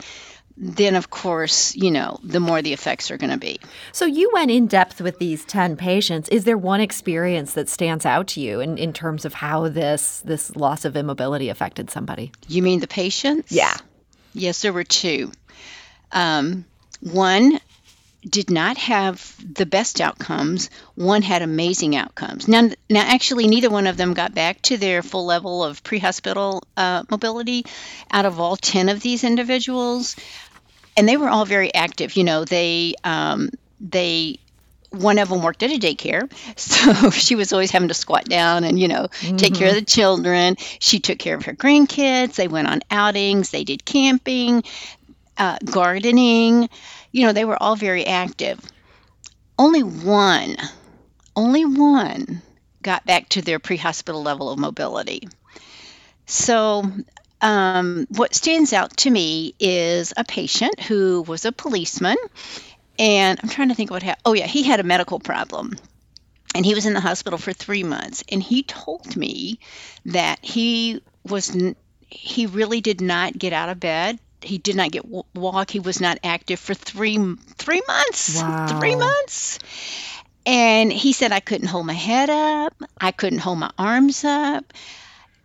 then 0.56 0.94
of 0.94 1.08
course, 1.11 1.75
you 1.75 1.91
know, 1.91 2.20
the 2.23 2.38
more 2.38 2.61
the 2.61 2.73
effects 2.73 3.11
are 3.11 3.17
going 3.17 3.31
to 3.31 3.38
be. 3.38 3.58
So 3.93 4.05
you 4.05 4.31
went 4.35 4.50
in 4.50 4.67
depth 4.67 5.00
with 5.00 5.19
these 5.19 5.44
10 5.47 5.76
patients. 5.76 6.29
Is 6.29 6.44
there 6.44 6.58
one 6.58 6.81
experience 6.81 7.55
that 7.55 7.69
stands 7.69 8.05
out 8.05 8.29
to 8.29 8.41
you 8.41 8.61
in, 8.61 8.76
in 8.76 8.93
terms 8.93 9.25
of 9.25 9.35
how 9.35 9.69
this 9.69 10.20
this 10.25 10.55
loss 10.56 10.85
of 10.85 10.97
immobility 10.97 11.49
affected 11.49 11.91
somebody? 11.91 12.31
You 12.47 12.62
mean 12.62 12.81
the 12.81 12.87
patients? 12.87 13.50
Yeah. 13.50 13.75
Yes, 14.35 14.62
there 14.62 14.73
were 14.73 14.85
two. 14.85 15.32
Um, 16.12 16.67
one 17.00 17.58
did 18.29 18.51
not 18.51 18.77
have 18.77 19.35
the 19.55 19.67
best 19.67 20.01
outcomes. 20.01 20.71
One 20.95 21.23
had 21.23 21.43
amazing 21.43 21.97
outcomes. 21.97 22.49
Now, 22.49 22.69
now 22.89 23.01
actually, 23.01 23.47
neither 23.47 23.71
one 23.71 23.87
of 23.87 23.97
them 23.97 24.15
got 24.15 24.35
back 24.35 24.61
to 24.63 24.77
their 24.77 25.03
full 25.03 25.25
level 25.25 25.65
of 25.65 25.83
pre-hospital 25.83 26.63
uh, 26.77 27.05
mobility. 27.11 27.65
Out 28.11 28.27
of 28.27 28.39
all 28.39 28.57
ten 28.57 28.89
of 28.89 29.01
these 29.01 29.25
individuals, 29.25 30.17
and 30.97 31.09
they 31.09 31.17
were 31.17 31.29
all 31.29 31.45
very 31.45 31.73
active. 31.75 32.17
You 32.17 32.25
know, 32.25 32.45
they 32.45 32.95
um, 33.05 33.51
they 33.81 34.39
one 34.91 35.19
of 35.19 35.29
them 35.29 35.43
worked 35.43 35.63
at 35.63 35.71
a 35.71 35.79
daycare, 35.79 36.31
so 36.59 37.11
she 37.11 37.37
was 37.37 37.53
always 37.53 37.71
having 37.71 37.89
to 37.89 37.95
squat 37.95 38.25
down 38.25 38.65
and 38.65 38.79
you 38.79 38.89
know 38.89 39.09
mm-hmm. 39.11 39.37
take 39.37 39.55
care 39.55 39.69
of 39.69 39.75
the 39.75 39.85
children. 39.85 40.57
She 40.79 41.00
took 41.00 41.19
care 41.19 41.37
of 41.37 41.45
her 41.45 41.55
grandkids. 41.55 42.35
They 42.35 42.49
went 42.49 42.69
on 42.69 42.81
outings. 42.91 43.50
They 43.50 43.65
did 43.65 43.85
camping, 43.85 44.65
uh, 45.39 45.59
gardening 45.65 46.69
you 47.13 47.27
know, 47.27 47.33
they 47.33 47.45
were 47.45 47.61
all 47.61 47.77
very 47.77 48.07
active. 48.07 48.61
Only 49.59 49.83
one, 49.83 50.57
only 51.37 51.65
one 51.65 52.43
got 52.83 53.05
back 53.05 53.29
to 53.31 53.43
their 53.43 53.59
pre 53.59 53.77
hospital 53.77 54.23
level 54.23 54.51
of 54.51 54.59
mobility. 54.59 55.29
So, 56.27 56.85
um, 57.41 58.07
what 58.11 58.35
stands 58.35 58.73
out 58.73 58.97
to 58.99 59.11
me 59.11 59.55
is 59.59 60.13
a 60.17 60.25
patient 60.25 60.81
who 60.81 61.23
was 61.23 61.45
a 61.45 61.53
policeman, 61.53 62.17
and 62.99 63.39
I'm 63.43 63.49
trying 63.49 63.71
to 63.71 63.75
think 63.75 63.91
what 63.91 64.03
happened. 64.03 64.23
Oh, 64.25 64.35
yeah, 64.35 64.47
he 64.47 64.63
had 64.63 64.81
a 64.81 64.85
medical 64.85 65.19
problem. 65.19 65.77
And 66.55 66.67
he 66.67 66.75
was 66.75 66.85
in 66.85 66.95
the 66.95 67.01
hospital 67.01 67.39
for 67.39 67.53
three 67.53 67.85
months. 67.85 68.25
And 68.29 68.43
he 68.43 68.65
told 68.65 69.17
me 69.17 69.61
that 70.07 70.45
he 70.45 71.01
was 71.25 71.57
he 72.09 72.47
really 72.47 72.81
did 72.81 73.01
not 73.01 73.39
get 73.39 73.53
out 73.53 73.69
of 73.69 73.79
bed 73.79 74.19
he 74.42 74.59
did 74.59 74.76
not 74.76 74.90
get 74.90 75.04
walk. 75.35 75.70
He 75.70 75.80
was 75.80 76.00
not 76.00 76.18
active 76.25 76.59
for 76.59 76.75
three 76.75 77.18
three 77.56 77.82
months. 77.87 78.40
Wow. 78.40 78.78
Three 78.78 78.97
months. 78.97 79.59
And 80.47 80.92
he 80.92 81.12
said 81.12 81.32
I 81.32 81.40
couldn't 81.40 81.68
hold 81.68 81.87
my 81.87 81.92
head 81.92 82.30
up. 82.30 82.75
I 83.00 83.12
couldn't 83.12 83.40
hold 83.40 83.59
my 83.59 83.70
arms 83.78 84.25
up. 84.25 84.73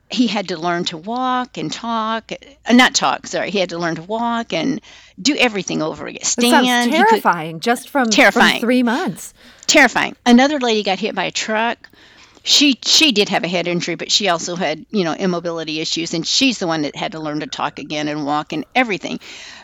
He 0.09 0.27
had 0.27 0.49
to 0.49 0.57
learn 0.57 0.85
to 0.85 0.97
walk 0.97 1.57
and 1.57 1.71
talk. 1.71 2.31
Uh, 2.31 2.73
not 2.73 2.93
talk. 2.93 3.27
Sorry, 3.27 3.49
he 3.49 3.59
had 3.59 3.69
to 3.69 3.77
learn 3.77 3.95
to 3.95 4.03
walk 4.03 4.53
and 4.53 4.79
do 5.19 5.35
everything 5.35 5.81
over 5.81 6.05
again. 6.05 6.23
Stand. 6.23 6.53
That 6.53 6.65
sounds 6.65 6.95
terrifying. 7.09 7.55
Could, 7.55 7.63
just 7.63 7.89
from 7.89 8.09
terrifying. 8.09 8.59
From 8.59 8.67
three 8.67 8.83
months. 8.83 9.33
Terrifying. 9.65 10.15
Another 10.25 10.59
lady 10.59 10.83
got 10.83 10.99
hit 10.99 11.15
by 11.15 11.25
a 11.25 11.31
truck 11.31 11.89
she 12.45 12.77
she 12.85 13.11
did 13.11 13.29
have 13.29 13.43
a 13.43 13.47
head 13.47 13.67
injury, 13.67 13.95
but 13.95 14.11
she 14.11 14.29
also 14.29 14.55
had 14.55 14.85
you 14.91 15.03
know 15.03 15.13
immobility 15.13 15.81
issues, 15.81 16.13
and 16.13 16.25
she's 16.25 16.59
the 16.59 16.67
one 16.67 16.83
that 16.83 16.95
had 16.95 17.13
to 17.13 17.19
learn 17.19 17.39
to 17.39 17.47
talk 17.47 17.79
again 17.79 18.07
and 18.07 18.23
walk 18.23 18.53
and 18.53 18.65
everything. 18.75 19.19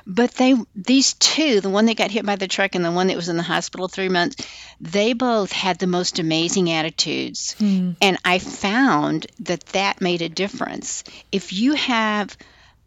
But 0.07 0.31
they 0.31 0.55
these 0.75 1.13
two, 1.13 1.61
the 1.61 1.69
one 1.69 1.85
that 1.85 1.97
got 1.97 2.09
hit 2.09 2.25
by 2.25 2.37
the 2.37 2.47
truck 2.47 2.73
and 2.73 2.83
the 2.83 2.91
one 2.91 3.07
that 3.07 3.15
was 3.15 3.29
in 3.29 3.37
the 3.37 3.43
hospital 3.43 3.87
three 3.87 4.09
months, 4.09 4.43
they 4.81 5.13
both 5.13 5.51
had 5.51 5.77
the 5.77 5.85
most 5.85 6.17
amazing 6.17 6.71
attitudes, 6.71 7.55
mm. 7.59 7.95
and 8.01 8.17
I 8.25 8.39
found 8.39 9.27
that 9.41 9.63
that 9.67 10.01
made 10.01 10.23
a 10.23 10.29
difference. 10.29 11.03
If 11.31 11.53
you 11.53 11.75
have 11.75 12.35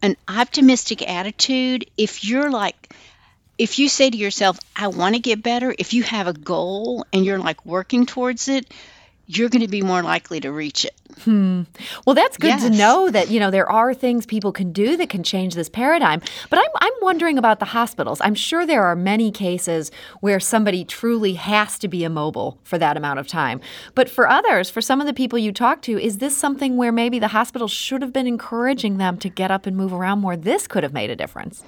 an 0.03 0.17
optimistic 0.27 1.09
attitude, 1.09 1.89
if 1.97 2.25
you're 2.25 2.51
like 2.51 2.93
if 3.59 3.79
you 3.79 3.89
say 3.89 4.11
to 4.11 4.17
yourself, 4.17 4.59
I 4.75 4.89
want 4.89 5.15
to 5.15 5.21
get 5.21 5.41
better, 5.41 5.73
if 5.79 5.95
you 5.95 6.03
have 6.03 6.27
a 6.27 6.33
goal 6.33 7.07
and 7.13 7.25
you're 7.25 7.39
like 7.39 7.65
working 7.65 8.07
towards 8.07 8.49
it, 8.49 8.67
you're 9.27 9.49
going 9.49 9.63
to 9.63 9.69
be 9.69 9.83
more 9.83 10.03
likely 10.03 10.41
to 10.41 10.53
reach 10.53 10.85
it. 10.85 10.95
Hmm. 11.23 11.63
Well, 12.07 12.15
that's 12.15 12.37
good 12.37 12.49
yes. 12.49 12.63
to 12.65 12.71
know 12.71 13.09
that 13.09 13.31
you 13.31 13.39
know 13.39 13.51
there 13.51 13.71
are 13.71 13.95
things 13.95 14.27
people 14.27 14.53
can 14.53 14.73
do 14.73 14.97
that 14.97 15.09
can 15.09 15.23
change 15.23 15.55
this 15.55 15.69
paradigm. 15.69 16.21
But 16.51 16.59
I'm 16.59 16.71
I'm 16.77 16.93
wondering 17.03 17.39
about 17.39 17.61
the 17.61 17.67
hospitals. 17.67 18.21
I'm 18.21 18.35
sure 18.35 18.67
there 18.67 18.85
are 18.85 18.97
many 18.97 19.31
cases 19.31 19.91
where 20.21 20.41
somebody 20.41 20.85
truly 20.85 21.35
has 21.35 21.79
to 21.79 21.89
be 21.89 22.05
immobile 22.05 22.59
for 22.65 22.79
that 22.79 22.97
amount 22.97 23.21
of 23.21 23.29
time. 23.29 23.61
But 23.95 24.11
for 24.11 24.29
others, 24.29 24.71
for 24.71 24.81
some 24.81 25.01
of 25.01 25.07
the 25.07 25.15
people 25.15 25.39
you 25.39 25.53
talk 25.53 25.83
to, 25.83 25.99
is 25.99 26.19
this 26.19 26.37
something 26.37 26.77
where 26.77 26.93
maybe 26.93 27.19
the 27.19 27.29
hospital 27.29 27.69
should 27.69 28.03
have 28.03 28.13
been 28.13 28.27
encouraging 28.27 28.99
them 28.99 29.17
to 29.19 29.29
get 29.29 29.51
up 29.51 29.67
and 29.67 29.77
move 29.77 29.93
around 29.93 30.21
more? 30.21 30.37
This 30.37 30.67
could 30.67 30.83
have 30.83 30.93
made 30.93 31.11
a 31.11 31.17
difference. 31.17 31.63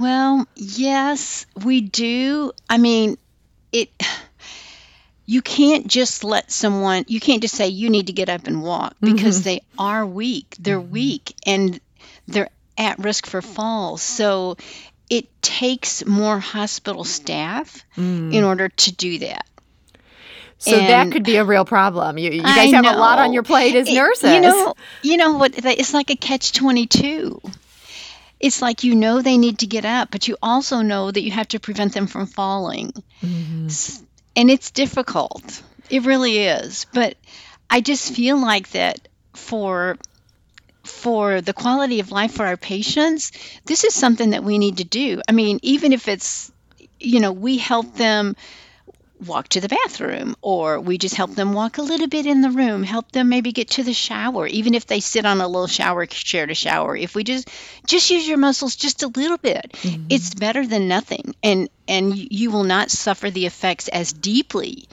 Well, 0.00 0.46
yes, 0.56 1.46
we 1.62 1.82
do. 1.82 2.52
I 2.70 2.78
mean, 2.78 3.18
it 3.72 3.90
you 5.32 5.40
can't 5.40 5.86
just 5.86 6.24
let 6.24 6.52
someone 6.52 7.04
you 7.08 7.18
can't 7.18 7.40
just 7.40 7.56
say 7.56 7.68
you 7.68 7.88
need 7.88 8.08
to 8.08 8.12
get 8.12 8.28
up 8.28 8.46
and 8.46 8.62
walk 8.62 8.94
because 9.00 9.38
mm-hmm. 9.38 9.44
they 9.44 9.60
are 9.78 10.04
weak 10.04 10.54
they're 10.60 10.78
mm-hmm. 10.78 10.92
weak 10.92 11.34
and 11.46 11.80
they're 12.28 12.50
at 12.76 12.98
risk 12.98 13.26
for 13.26 13.40
falls 13.40 14.02
so 14.02 14.56
it 15.08 15.26
takes 15.40 16.04
more 16.04 16.38
hospital 16.38 17.02
staff 17.04 17.82
mm. 17.96 18.32
in 18.32 18.44
order 18.44 18.68
to 18.68 18.92
do 18.92 19.18
that 19.20 19.46
so 20.58 20.76
and 20.76 20.88
that 20.88 21.12
could 21.12 21.24
be 21.24 21.38
a 21.38 21.44
real 21.44 21.64
problem. 21.64 22.18
You, 22.18 22.30
you 22.30 22.42
guys 22.42 22.72
have 22.72 22.86
a 22.86 22.96
lot 22.96 23.18
on 23.18 23.32
your 23.32 23.42
plate 23.42 23.74
as 23.74 23.92
nurses. 23.92 24.32
You 24.32 24.40
know, 24.40 24.74
you 25.02 25.16
know 25.16 25.32
what? 25.32 25.54
It's 25.56 25.92
like 25.92 26.10
a 26.10 26.14
catch 26.14 26.52
twenty 26.52 26.86
two. 26.86 27.40
It's 28.38 28.62
like 28.62 28.84
you 28.84 28.94
know 28.94 29.22
they 29.22 29.38
need 29.38 29.58
to 29.58 29.66
get 29.66 29.84
up, 29.84 30.12
but 30.12 30.28
you 30.28 30.36
also 30.40 30.82
know 30.82 31.10
that 31.10 31.20
you 31.20 31.32
have 31.32 31.48
to 31.48 31.58
prevent 31.58 31.94
them 31.94 32.06
from 32.06 32.26
falling. 32.26 32.92
Mm-hmm 33.24 34.04
and 34.36 34.50
it's 34.50 34.70
difficult. 34.70 35.62
It 35.90 36.04
really 36.04 36.38
is. 36.38 36.86
But 36.92 37.16
I 37.70 37.80
just 37.80 38.14
feel 38.14 38.36
like 38.36 38.70
that 38.70 39.08
for 39.34 39.96
for 40.84 41.40
the 41.40 41.52
quality 41.52 42.00
of 42.00 42.10
life 42.10 42.32
for 42.34 42.44
our 42.46 42.56
patients, 42.56 43.32
this 43.66 43.84
is 43.84 43.94
something 43.94 44.30
that 44.30 44.42
we 44.44 44.58
need 44.58 44.78
to 44.78 44.84
do. 44.84 45.22
I 45.28 45.32
mean, 45.32 45.60
even 45.62 45.92
if 45.92 46.08
it's 46.08 46.50
you 46.98 47.20
know, 47.20 47.32
we 47.32 47.58
help 47.58 47.94
them 47.94 48.36
walk 49.26 49.48
to 49.48 49.60
the 49.60 49.68
bathroom 49.68 50.36
or 50.42 50.80
we 50.80 50.98
just 50.98 51.14
help 51.14 51.34
them 51.34 51.52
walk 51.52 51.78
a 51.78 51.82
little 51.82 52.08
bit 52.08 52.26
in 52.26 52.40
the 52.40 52.50
room 52.50 52.82
help 52.82 53.10
them 53.12 53.28
maybe 53.28 53.52
get 53.52 53.70
to 53.70 53.82
the 53.82 53.92
shower 53.92 54.46
even 54.46 54.74
if 54.74 54.86
they 54.86 55.00
sit 55.00 55.24
on 55.24 55.40
a 55.40 55.46
little 55.46 55.66
shower 55.66 56.06
chair 56.06 56.46
to 56.46 56.54
shower 56.54 56.96
if 56.96 57.14
we 57.14 57.24
just 57.24 57.48
just 57.86 58.10
use 58.10 58.26
your 58.26 58.38
muscles 58.38 58.76
just 58.76 59.02
a 59.02 59.08
little 59.08 59.38
bit 59.38 59.72
mm-hmm. 59.72 60.06
it's 60.10 60.34
better 60.34 60.66
than 60.66 60.88
nothing 60.88 61.34
and 61.42 61.68
and 61.88 62.16
you 62.16 62.50
will 62.50 62.64
not 62.64 62.90
suffer 62.90 63.30
the 63.30 63.46
effects 63.46 63.88
as 63.88 64.12
deeply 64.12 64.88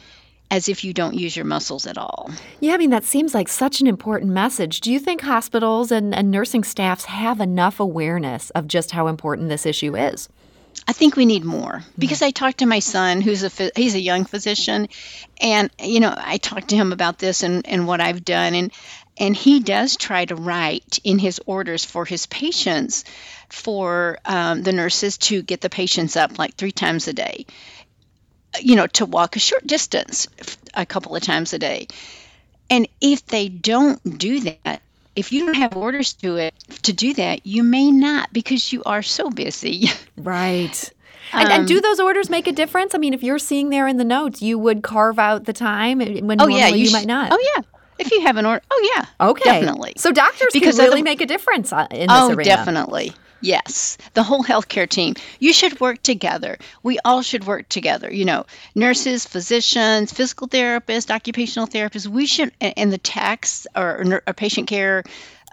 as 0.51 0.67
if 0.67 0.83
you 0.83 0.93
don't 0.93 1.13
use 1.13 1.36
your 1.36 1.45
muscles 1.45 1.86
at 1.86 1.98
all. 1.98 2.31
Yeah, 2.59 2.74
I 2.74 2.77
mean, 2.77 2.89
that 2.89 3.03
seems 3.03 3.33
like 3.33 3.48
such 3.48 3.81
an 3.81 3.88
important 3.88 4.31
message. 4.31 4.81
Do 4.81 4.91
you 4.91 5.00
think 5.00 5.21
hospitals 5.21 5.91
and, 5.91 6.13
and 6.15 6.31
nursing 6.31 6.63
staffs 6.63 7.05
have 7.05 7.39
enough 7.39 7.79
awareness 7.79 8.50
of 8.51 8.67
just 8.67 8.91
how 8.91 9.07
important 9.07 9.50
this 9.50 9.65
issue 9.65 9.95
is? 9.95 10.27
I 10.88 10.93
think 10.93 11.15
we 11.15 11.25
need 11.25 11.43
more. 11.43 11.83
Because 11.98 12.21
I 12.21 12.31
talked 12.31 12.59
to 12.59 12.65
my 12.65 12.79
son, 12.79 13.21
who's 13.21 13.43
a 13.43 13.71
he's 13.75 13.95
a 13.95 14.00
young 14.00 14.25
physician, 14.25 14.88
and 15.39 15.69
you 15.81 16.00
know 16.00 16.13
I 16.15 16.38
talked 16.38 16.69
to 16.69 16.75
him 16.75 16.91
about 16.91 17.19
this 17.19 17.43
and, 17.43 17.67
and 17.67 17.88
what 17.88 18.01
I've 18.01 18.25
done, 18.25 18.55
and 18.55 18.71
and 19.17 19.36
he 19.36 19.59
does 19.59 19.98
try 19.98 20.25
to 20.25 20.36
write 20.36 21.00
in 21.03 21.19
his 21.19 21.39
orders 21.45 21.86
for 21.86 22.05
his 22.05 22.25
patients 22.25 23.03
for 23.50 24.19
um, 24.25 24.63
the 24.63 24.71
nurses 24.71 25.17
to 25.17 25.41
get 25.41 25.62
the 25.62 25.69
patients 25.69 26.15
up 26.15 26.39
like 26.39 26.55
three 26.55 26.71
times 26.71 27.07
a 27.07 27.13
day, 27.13 27.45
you 28.62 28.75
know, 28.75 28.88
to 28.88 29.05
walk 29.05 29.36
a 29.36 29.39
short 29.39 29.65
distance 29.67 30.27
a 30.74 30.86
couple 30.86 31.15
of 31.15 31.21
times 31.21 31.53
a 31.53 31.59
day, 31.59 31.88
and 32.69 32.88
if 33.01 33.25
they 33.25 33.50
don't 33.50 34.17
do 34.17 34.39
that, 34.41 34.81
if 35.19 35.31
you 35.31 35.45
don't 35.45 35.55
have 35.55 35.75
orders 35.75 36.13
to 36.13 36.38
it 36.38 36.53
to 36.83 36.93
do 36.93 37.13
that, 37.15 37.45
you 37.45 37.63
may 37.63 37.91
not 37.91 38.31
because 38.33 38.71
you 38.71 38.83
are 38.85 39.01
so 39.01 39.29
busy. 39.29 39.88
Right. 40.17 40.91
And, 41.31 41.47
um, 41.47 41.51
and, 41.51 41.67
do 41.67 41.75
um, 41.77 41.81
those 41.81 41.99
orders 42.01 42.29
make 42.29 42.45
a 42.45 42.51
difference? 42.51 42.93
I 42.93 42.97
mean, 42.97 43.13
if 43.13 43.23
you're 43.23 43.39
seeing 43.39 43.69
there 43.69 43.88
in 43.88 43.95
the 43.95 44.03
notes, 44.03 44.41
you 44.41 44.59
would 44.59 44.83
carve 44.83 45.17
out 45.17 45.45
the 45.45 45.53
time 45.53 45.99
when 45.99 46.41
oh, 46.41 46.47
yeah, 46.47 46.67
you, 46.67 46.77
you 46.77 46.88
sh- 46.88 46.93
might 46.93 47.07
not. 47.07 47.31
Oh 47.31 47.53
yeah. 47.55 47.63
If 47.99 48.11
you 48.11 48.21
have 48.21 48.35
an 48.35 48.45
order, 48.45 48.61
oh 48.69 48.93
yeah, 48.95 49.27
okay, 49.29 49.43
definitely. 49.45 49.93
So 49.97 50.11
doctors 50.11 50.49
because 50.51 50.75
can 50.75 50.85
really 50.85 51.03
make 51.03 51.21
a 51.21 51.25
difference 51.25 51.71
uh, 51.71 51.88
in 51.91 52.07
this 52.07 52.09
oh, 52.11 52.33
arena. 52.33 52.43
definitely. 52.43 53.13
Yes, 53.41 53.98
the 54.15 54.24
whole 54.24 54.43
healthcare 54.43 54.88
team. 54.88 55.15
You 55.39 55.53
should 55.53 55.79
work 55.79 56.01
together. 56.03 56.58
We 56.84 57.00
all 57.05 57.22
should 57.22 57.46
work 57.48 57.69
together. 57.69 58.13
You 58.13 58.25
know, 58.25 58.46
nurses, 58.75 59.25
physicians, 59.25 60.12
physical 60.12 60.48
therapists, 60.48 61.10
occupational 61.10 61.67
therapists. 61.67 62.08
We 62.08 62.25
should, 62.25 62.51
and 62.60 62.91
the 62.91 62.98
techs 62.98 63.65
or, 63.75 64.22
or 64.27 64.34
patient 64.34 64.67
care 64.67 65.03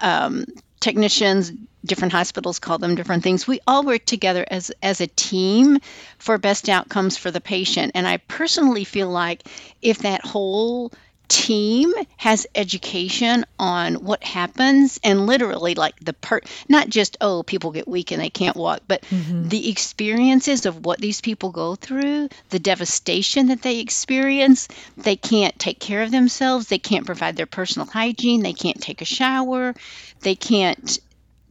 um, 0.00 0.46
technicians. 0.80 1.52
Different 1.84 2.12
hospitals 2.12 2.58
call 2.58 2.78
them 2.78 2.96
different 2.96 3.22
things. 3.22 3.46
We 3.46 3.60
all 3.68 3.84
work 3.84 4.04
together 4.06 4.44
as 4.50 4.72
as 4.82 5.00
a 5.00 5.06
team 5.06 5.78
for 6.18 6.36
best 6.36 6.68
outcomes 6.68 7.16
for 7.16 7.30
the 7.30 7.40
patient. 7.40 7.92
And 7.94 8.08
I 8.08 8.16
personally 8.16 8.82
feel 8.82 9.08
like 9.08 9.44
if 9.82 9.98
that 9.98 10.24
whole 10.26 10.92
team 11.28 11.92
has 12.16 12.46
education 12.54 13.44
on 13.58 13.94
what 13.94 14.22
happens 14.22 15.00
and 15.02 15.26
literally 15.26 15.74
like 15.74 15.98
the 16.00 16.12
per 16.12 16.40
not 16.68 16.88
just 16.88 17.16
oh 17.20 17.42
people 17.42 17.72
get 17.72 17.88
weak 17.88 18.12
and 18.12 18.20
they 18.20 18.30
can't 18.30 18.56
walk 18.56 18.80
but 18.86 19.02
mm-hmm. 19.02 19.48
the 19.48 19.68
experiences 19.68 20.66
of 20.66 20.84
what 20.84 21.00
these 21.00 21.20
people 21.20 21.50
go 21.50 21.74
through 21.74 22.28
the 22.50 22.58
devastation 22.58 23.48
that 23.48 23.62
they 23.62 23.80
experience 23.80 24.68
they 24.96 25.16
can't 25.16 25.58
take 25.58 25.80
care 25.80 26.02
of 26.02 26.10
themselves 26.10 26.68
they 26.68 26.78
can't 26.78 27.06
provide 27.06 27.36
their 27.36 27.46
personal 27.46 27.86
hygiene 27.86 28.42
they 28.42 28.52
can't 28.52 28.80
take 28.80 29.02
a 29.02 29.06
shower 29.06 29.74
they 30.20 30.34
can't 30.34 30.98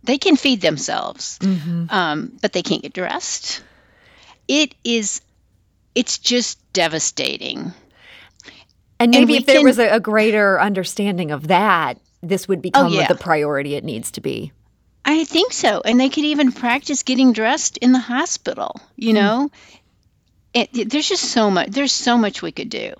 they 0.03 0.17
can 0.17 0.35
feed 0.35 0.61
themselves 0.61 1.37
mm-hmm. 1.39 1.87
um, 1.89 2.31
but 2.41 2.53
they 2.53 2.61
can't 2.61 2.81
get 2.81 2.93
dressed 2.93 3.61
it 4.47 4.73
is 4.83 5.21
it's 5.95 6.17
just 6.17 6.59
devastating 6.73 7.73
and 8.99 9.11
maybe 9.11 9.35
and 9.35 9.41
if 9.41 9.45
there 9.45 9.57
can, 9.57 9.65
was 9.65 9.79
a, 9.79 9.95
a, 9.95 9.99
greater 9.99 10.59
understanding 10.59 11.31
of 11.31 11.47
that, 11.47 11.99
this 12.21 12.47
would 12.47 12.59
oh, 12.59 12.61
become 12.61 12.85
oh, 12.87 12.89
yeah. 12.89 13.07
the 13.07 13.15
priority 13.15 13.75
it 13.75 13.83
needs 13.83 14.11
to 14.11 14.21
be. 14.21 14.51
I 15.03 15.23
think 15.23 15.53
so. 15.53 15.81
And 15.85 15.99
they 15.99 16.09
could 16.09 16.23
even 16.23 16.51
practice 16.51 17.03
getting 17.03 17.33
dressed 17.33 17.77
in 17.77 17.91
the 17.91 17.99
hospital, 17.99 18.79
you 18.95 19.11
mm. 19.11 19.15
know? 19.15 19.51
It, 20.53 20.69
it, 20.73 20.89
there's 20.89 21.09
just 21.09 21.25
so 21.25 21.51
much 21.51 21.69
there's 21.69 21.91
so 21.91 22.17
much 22.17 22.41
we 22.41 22.51
could 22.51 22.69
do. 22.69 22.93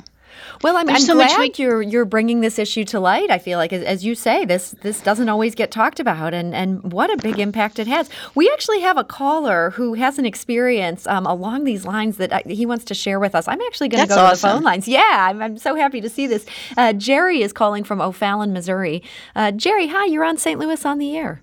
Well, 0.61 0.77
I'm, 0.77 0.89
I'm 0.89 0.99
so 0.99 1.13
glad 1.15 1.39
we... 1.39 1.53
you're 1.57 1.81
you're 1.81 2.05
bringing 2.05 2.41
this 2.41 2.59
issue 2.59 2.83
to 2.85 2.99
light. 2.99 3.29
I 3.31 3.37
feel 3.37 3.57
like, 3.57 3.73
as, 3.73 3.83
as, 3.83 4.05
you 4.05 4.15
say, 4.15 4.45
this 4.45 4.71
this 4.81 5.01
doesn't 5.01 5.29
always 5.29 5.55
get 5.55 5.71
talked 5.71 5.99
about, 5.99 6.33
and 6.33 6.55
and 6.55 6.91
what 6.91 7.11
a 7.11 7.17
big 7.17 7.39
impact 7.39 7.79
it 7.79 7.87
has. 7.87 8.09
We 8.35 8.49
actually 8.51 8.81
have 8.81 8.97
a 8.97 9.03
caller 9.03 9.71
who 9.71 9.93
has 9.95 10.17
an 10.19 10.25
experience 10.25 11.07
um, 11.07 11.25
along 11.25 11.63
these 11.63 11.85
lines 11.85 12.17
that 12.17 12.33
I, 12.33 12.43
he 12.45 12.65
wants 12.65 12.85
to 12.85 12.93
share 12.93 13.19
with 13.19 13.35
us. 13.35 13.47
I'm 13.47 13.61
actually 13.61 13.89
going 13.89 14.07
to 14.07 14.13
go 14.13 14.21
awesome. 14.21 14.35
to 14.35 14.41
the 14.41 14.53
phone 14.53 14.63
lines. 14.63 14.87
Yeah, 14.87 15.27
I'm, 15.29 15.41
I'm 15.41 15.57
so 15.57 15.75
happy 15.75 16.01
to 16.01 16.09
see 16.09 16.27
this. 16.27 16.45
Uh, 16.77 16.93
Jerry 16.93 17.41
is 17.41 17.53
calling 17.53 17.83
from 17.83 18.01
O'Fallon, 18.01 18.53
Missouri. 18.53 19.03
Uh, 19.35 19.51
Jerry, 19.51 19.87
hi, 19.87 20.05
you're 20.05 20.23
on 20.23 20.37
St. 20.37 20.59
Louis 20.59 20.85
on 20.85 20.97
the 20.97 21.17
air. 21.17 21.41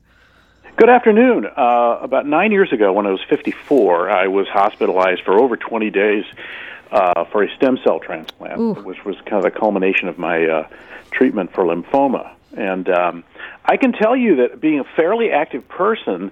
Good 0.77 0.89
afternoon. 0.89 1.47
Uh, 1.47 1.99
about 2.01 2.27
nine 2.27 2.51
years 2.51 2.73
ago, 2.73 2.93
when 2.93 3.07
I 3.07 3.11
was 3.11 3.21
54, 3.29 4.11
I 4.11 4.27
was 4.27 4.49
hospitalized 4.49 5.23
for 5.23 5.39
over 5.39 5.57
20 5.57 5.91
days 5.91 6.25
uh, 6.93 7.25
for 7.25 7.43
a 7.43 7.55
stem 7.57 7.79
cell 7.83 7.99
transplant, 7.99 8.61
Ooh. 8.61 8.75
which 8.75 9.05
was 9.05 9.17
kind 9.25 9.45
of 9.45 9.51
the 9.53 9.59
culmination 9.59 10.09
of 10.09 10.19
my 10.19 10.47
uh, 10.47 10.69
treatment 11.11 11.53
for 11.53 11.65
lymphoma. 11.65 12.33
And 12.57 12.89
um, 12.91 13.25
I 13.65 13.79
can 13.79 13.93
tell 13.93 14.15
you 14.15 14.37
that 14.37 14.61
being 14.61 14.79
a 14.79 14.85
fairly 14.85 15.31
active 15.31 15.67
person, 15.69 16.31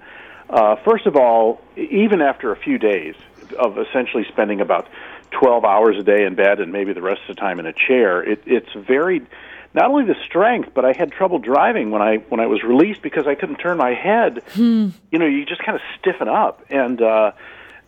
uh, 0.49 0.75
first 0.85 1.07
of 1.07 1.15
all, 1.15 1.61
even 1.75 2.21
after 2.21 2.51
a 2.51 2.55
few 2.55 2.77
days 2.77 3.15
of 3.57 3.79
essentially 3.79 4.25
spending 4.29 4.61
about 4.61 4.87
12 5.31 5.65
hours 5.65 5.97
a 5.97 6.03
day 6.03 6.25
in 6.25 6.35
bed 6.35 6.59
and 6.59 6.71
maybe 6.71 6.93
the 6.93 7.01
rest 7.01 7.21
of 7.27 7.35
the 7.35 7.41
time 7.41 7.59
in 7.59 7.65
a 7.65 7.73
chair, 7.73 8.21
it, 8.21 8.43
it's 8.45 8.71
very 8.75 9.25
not 9.73 9.89
only 9.89 10.05
the 10.05 10.19
strength, 10.25 10.69
but 10.75 10.85
I 10.85 10.93
had 10.93 11.11
trouble 11.11 11.39
driving 11.39 11.91
when 11.91 12.01
I 12.01 12.17
when 12.17 12.39
I 12.39 12.45
was 12.45 12.61
released 12.61 13.01
because 13.01 13.25
I 13.25 13.35
couldn't 13.35 13.55
turn 13.55 13.77
my 13.77 13.93
head. 13.93 14.43
Hmm. 14.53 14.89
You 15.11 15.19
know, 15.19 15.25
you 15.25 15.45
just 15.45 15.63
kind 15.63 15.75
of 15.75 15.81
stiffen 15.97 16.27
up, 16.27 16.65
and 16.69 17.01
uh, 17.01 17.31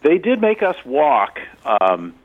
they 0.02 0.18
did 0.18 0.40
make 0.40 0.64
us 0.64 0.78
walk. 0.86 1.40
Um, 1.66 2.16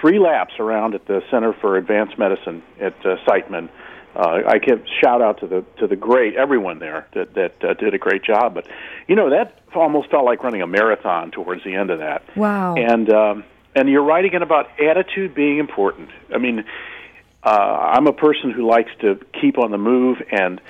three 0.00 0.18
laps 0.18 0.54
around 0.58 0.94
at 0.94 1.06
the 1.06 1.22
Center 1.30 1.52
for 1.52 1.76
Advanced 1.76 2.18
Medicine 2.18 2.62
at 2.80 2.94
uh, 3.04 3.16
Siteman. 3.26 3.68
Uh, 4.14 4.42
I 4.46 4.58
give 4.58 4.82
shout 5.02 5.20
out 5.20 5.40
to 5.40 5.46
the 5.46 5.64
to 5.78 5.86
the 5.86 5.96
great 5.96 6.36
everyone 6.36 6.78
there 6.78 7.06
that 7.12 7.34
that 7.34 7.62
uh, 7.62 7.74
did 7.74 7.92
a 7.92 7.98
great 7.98 8.22
job. 8.22 8.54
But 8.54 8.66
you 9.06 9.14
know 9.14 9.30
that 9.30 9.58
almost 9.74 10.10
felt 10.10 10.24
like 10.24 10.42
running 10.42 10.62
a 10.62 10.66
marathon 10.66 11.30
towards 11.30 11.62
the 11.64 11.74
end 11.74 11.90
of 11.90 11.98
that. 11.98 12.22
Wow! 12.34 12.76
And 12.76 13.12
um, 13.12 13.44
and 13.74 13.90
you're 13.90 14.04
right 14.04 14.24
again 14.24 14.42
about 14.42 14.80
attitude 14.80 15.34
being 15.34 15.58
important. 15.58 16.08
I 16.34 16.38
mean, 16.38 16.64
uh, 17.44 17.48
I'm 17.48 18.06
a 18.06 18.12
person 18.14 18.50
who 18.50 18.66
likes 18.66 18.90
to 19.00 19.20
keep 19.40 19.58
on 19.58 19.70
the 19.70 19.78
move 19.78 20.22
and. 20.30 20.60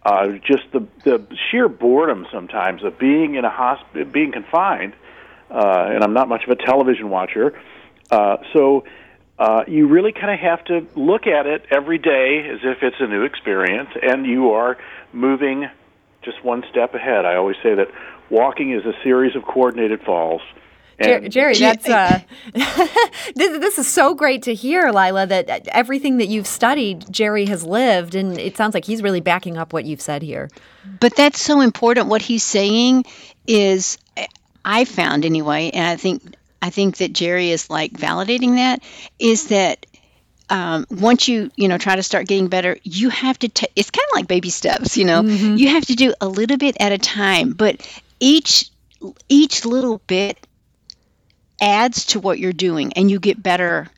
Uh, 0.00 0.38
just 0.46 0.62
the 0.72 0.86
the 1.04 1.20
sheer 1.50 1.68
boredom 1.68 2.24
sometimes 2.32 2.82
of 2.82 2.98
being 2.98 3.34
in 3.34 3.44
a 3.44 3.50
hospital, 3.50 4.06
being 4.06 4.32
confined, 4.32 4.94
uh, 5.50 5.90
and 5.90 6.02
I'm 6.02 6.14
not 6.14 6.28
much 6.28 6.44
of 6.44 6.50
a 6.50 6.56
television 6.56 7.10
watcher. 7.10 7.60
Uh, 8.10 8.38
so 8.52 8.84
uh, 9.38 9.64
you 9.68 9.86
really 9.86 10.12
kind 10.12 10.32
of 10.32 10.40
have 10.40 10.64
to 10.64 10.86
look 10.98 11.26
at 11.26 11.46
it 11.46 11.64
every 11.70 11.98
day 11.98 12.48
as 12.48 12.60
if 12.62 12.82
it's 12.82 12.96
a 13.00 13.06
new 13.06 13.22
experience, 13.22 13.90
and 14.02 14.26
you 14.26 14.50
are 14.50 14.76
moving 15.12 15.68
just 16.22 16.42
one 16.44 16.64
step 16.70 16.94
ahead. 16.94 17.24
I 17.24 17.36
always 17.36 17.56
say 17.62 17.74
that 17.74 17.88
walking 18.30 18.72
is 18.72 18.84
a 18.84 18.92
series 19.02 19.36
of 19.36 19.44
coordinated 19.44 20.02
falls. 20.02 20.42
And 21.00 21.30
Jerry, 21.30 21.54
that's 21.56 21.88
uh, 21.88 22.20
this, 22.52 23.58
this, 23.60 23.78
is 23.78 23.86
so 23.86 24.14
great 24.14 24.42
to 24.42 24.54
hear, 24.54 24.90
Lila. 24.90 25.26
That 25.26 25.68
everything 25.68 26.16
that 26.16 26.26
you've 26.26 26.48
studied, 26.48 27.04
Jerry 27.08 27.46
has 27.46 27.62
lived, 27.62 28.16
and 28.16 28.36
it 28.36 28.56
sounds 28.56 28.74
like 28.74 28.84
he's 28.84 29.00
really 29.00 29.20
backing 29.20 29.56
up 29.56 29.72
what 29.72 29.84
you've 29.84 30.00
said 30.00 30.22
here. 30.22 30.50
But 30.98 31.14
that's 31.14 31.40
so 31.40 31.60
important. 31.60 32.08
What 32.08 32.20
he's 32.20 32.42
saying 32.42 33.04
is, 33.46 33.96
I 34.64 34.84
found 34.84 35.24
anyway, 35.24 35.70
and 35.72 35.86
I 35.86 35.94
think 35.94 36.34
I 36.60 36.70
think 36.70 36.98
that 36.98 37.12
Jerry 37.12 37.50
is 37.50 37.70
like 37.70 37.92
validating 37.92 38.56
that 38.56 38.82
is 39.18 39.48
that 39.48 39.86
um, 40.50 40.86
once 40.90 41.28
you 41.28 41.50
you 41.56 41.68
know 41.68 41.78
try 41.78 41.96
to 41.96 42.02
start 42.02 42.26
getting 42.26 42.48
better, 42.48 42.78
you 42.82 43.10
have 43.10 43.38
to 43.40 43.48
take. 43.48 43.70
It's 43.76 43.90
kind 43.90 44.06
of 44.10 44.16
like 44.16 44.28
baby 44.28 44.50
steps. 44.50 44.96
You 44.96 45.04
know, 45.04 45.22
mm-hmm. 45.22 45.56
you 45.56 45.68
have 45.68 45.86
to 45.86 45.94
do 45.94 46.14
a 46.20 46.28
little 46.28 46.56
bit 46.56 46.76
at 46.80 46.92
a 46.92 46.98
time, 46.98 47.52
but 47.52 47.86
each 48.18 48.70
each 49.28 49.64
little 49.64 50.00
bit 50.06 50.46
adds 51.60 52.06
to 52.06 52.20
what 52.20 52.38
you're 52.38 52.52
doing, 52.52 52.92
and 52.94 53.10
you 53.10 53.20
get 53.20 53.42
better. 53.42 53.88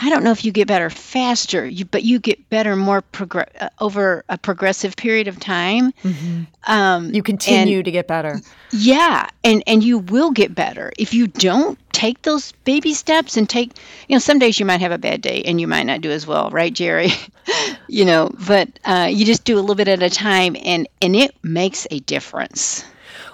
I 0.00 0.10
don't 0.10 0.22
know 0.22 0.30
if 0.30 0.44
you 0.44 0.52
get 0.52 0.68
better 0.68 0.90
faster, 0.90 1.66
you, 1.66 1.84
but 1.84 2.04
you 2.04 2.20
get 2.20 2.48
better 2.50 2.76
more 2.76 3.02
progr- 3.02 3.50
uh, 3.60 3.68
over 3.80 4.24
a 4.28 4.38
progressive 4.38 4.94
period 4.94 5.26
of 5.26 5.40
time. 5.40 5.92
Mm-hmm. 6.04 6.42
Um, 6.64 7.12
you 7.12 7.22
continue 7.22 7.78
and, 7.78 7.84
to 7.84 7.90
get 7.90 8.06
better. 8.06 8.40
Yeah, 8.70 9.28
and 9.42 9.62
and 9.66 9.82
you 9.82 9.98
will 9.98 10.30
get 10.30 10.54
better 10.54 10.92
if 10.98 11.14
you 11.14 11.26
don't 11.26 11.78
take 11.92 12.22
those 12.22 12.52
baby 12.64 12.94
steps 12.94 13.36
and 13.36 13.48
take. 13.48 13.72
You 14.08 14.14
know, 14.14 14.20
some 14.20 14.38
days 14.38 14.60
you 14.60 14.66
might 14.66 14.80
have 14.80 14.92
a 14.92 14.98
bad 14.98 15.20
day 15.20 15.42
and 15.44 15.60
you 15.60 15.66
might 15.66 15.84
not 15.84 16.00
do 16.00 16.10
as 16.12 16.26
well, 16.26 16.50
right, 16.50 16.72
Jerry? 16.72 17.10
you 17.88 18.04
know, 18.04 18.30
but 18.46 18.68
uh, 18.84 19.08
you 19.10 19.26
just 19.26 19.44
do 19.44 19.58
a 19.58 19.60
little 19.60 19.74
bit 19.74 19.88
at 19.88 20.02
a 20.02 20.10
time, 20.10 20.56
and 20.62 20.88
and 21.02 21.16
it 21.16 21.34
makes 21.42 21.88
a 21.90 21.98
difference. 22.00 22.84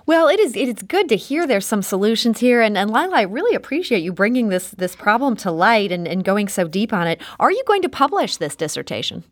Well, 0.07 0.29
it 0.29 0.39
is 0.39 0.55
it 0.55 0.69
is 0.69 0.83
good 0.83 1.09
to 1.09 1.17
hear 1.17 1.47
there's 1.47 1.67
some 1.67 1.83
solutions 1.83 2.39
here, 2.41 2.61
and, 2.61 2.77
and 2.77 2.91
Lila, 2.91 3.17
I 3.17 3.23
really 3.23 3.55
appreciate 3.55 4.03
you 4.03 4.13
bringing 4.13 4.49
this 4.49 4.71
this 4.71 4.95
problem 4.95 5.37
to 5.37 5.51
light 5.51 5.91
and, 5.93 6.07
and 6.07 6.25
going 6.25 6.49
so 6.49 6.69
deep 6.69 6.93
on 6.93 7.07
it. 7.07 7.21
Are 7.41 7.51
you 7.51 7.63
going 7.67 7.83
to 7.83 7.89
publish 7.89 8.37
this 8.37 8.55
dissertation? 8.55 9.25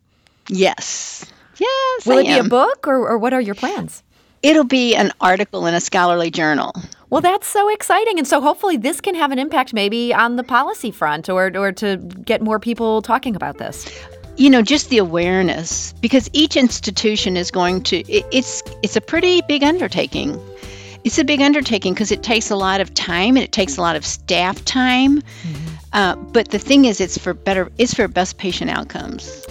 Yes. 0.49 1.25
Yes. 1.57 2.05
Will 2.05 2.17
I 2.17 2.21
it 2.21 2.27
am. 2.27 2.43
be 2.43 2.47
a 2.47 2.49
book, 2.49 2.87
or, 2.87 3.07
or 3.07 3.17
what 3.17 3.33
are 3.33 3.41
your 3.41 3.55
plans? 3.55 4.03
It'll 4.41 4.65
be 4.65 4.95
an 4.95 5.11
article 5.21 5.65
in 5.67 5.73
a 5.73 5.79
scholarly 5.79 6.29
journal. 6.29 6.73
Well, 7.09 7.21
that's 7.21 7.47
so 7.47 7.69
exciting. 7.69 8.17
And 8.17 8.27
so 8.27 8.41
hopefully 8.41 8.75
this 8.75 8.99
can 8.99 9.15
have 9.15 9.31
an 9.31 9.39
impact 9.39 9.73
maybe 9.73 10.13
on 10.13 10.35
the 10.35 10.43
policy 10.43 10.91
front 10.91 11.29
or, 11.29 11.55
or 11.55 11.71
to 11.73 11.97
get 12.25 12.41
more 12.41 12.59
people 12.59 13.01
talking 13.01 13.35
about 13.35 13.57
this. 13.59 13.87
You 14.35 14.49
know, 14.49 14.63
just 14.63 14.89
the 14.89 14.97
awareness 14.97 15.93
because 16.01 16.29
each 16.33 16.57
institution 16.57 17.37
is 17.37 17.51
going 17.51 17.83
to 17.83 17.99
it, 18.11 18.25
it's 18.31 18.63
it's 18.81 18.95
a 18.95 19.01
pretty 19.01 19.41
big 19.47 19.63
undertaking. 19.63 20.41
It's 21.03 21.19
a 21.19 21.23
big 21.23 21.41
undertaking 21.41 21.93
because 21.93 22.11
it 22.11 22.23
takes 22.23 22.49
a 22.49 22.55
lot 22.55 22.79
of 22.79 22.93
time 22.93 23.35
and 23.35 23.43
it 23.43 23.51
takes 23.51 23.77
a 23.77 23.81
lot 23.81 23.95
of 23.95 24.05
staff 24.05 24.63
time. 24.63 25.21
Mm-hmm. 25.21 25.75
Uh, 25.91 26.15
but 26.15 26.51
the 26.51 26.59
thing 26.59 26.85
is, 26.85 27.01
it's 27.01 27.17
for 27.17 27.33
better. 27.33 27.69
It's 27.77 27.93
for 27.93 28.07
best 28.07 28.37
patient 28.37 28.71
outcomes. 28.71 29.45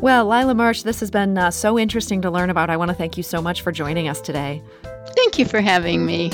Well, 0.00 0.26
Lila 0.26 0.54
Marsh, 0.54 0.82
this 0.82 1.00
has 1.00 1.10
been 1.10 1.38
uh, 1.38 1.50
so 1.50 1.78
interesting 1.78 2.22
to 2.22 2.30
learn 2.30 2.50
about. 2.50 2.68
I 2.68 2.76
want 2.76 2.90
to 2.90 2.94
thank 2.94 3.16
you 3.16 3.22
so 3.22 3.40
much 3.40 3.62
for 3.62 3.72
joining 3.72 4.08
us 4.08 4.20
today. 4.20 4.62
Thank 5.16 5.38
you 5.38 5.44
for 5.44 5.60
having 5.60 6.04
me. 6.04 6.30